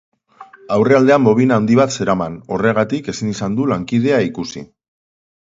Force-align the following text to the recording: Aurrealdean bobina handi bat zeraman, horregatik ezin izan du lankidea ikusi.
Aurrealdean 0.77 1.27
bobina 1.27 1.59
handi 1.61 1.77
bat 1.79 1.93
zeraman, 1.99 2.39
horregatik 2.57 3.13
ezin 3.15 3.31
izan 3.35 3.61
du 3.61 3.69
lankidea 3.75 4.25
ikusi. 4.31 4.67